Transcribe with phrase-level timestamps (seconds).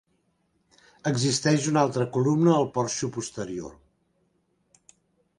[1.09, 3.77] Existeix una altra columna al porxo posterior.